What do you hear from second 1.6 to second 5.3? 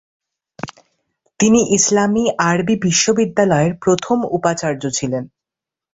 ইসলামি আরবি বিশ্ববিদ্যালয়ের প্রথম উপাচার্য ছিলেন।